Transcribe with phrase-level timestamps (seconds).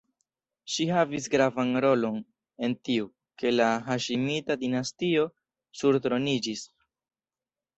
[0.75, 2.17] Ŝi havis gravan rolon
[2.69, 3.05] en tiu,
[3.43, 5.29] ke la Haŝimita-dinastio
[5.83, 6.69] surtroniĝis.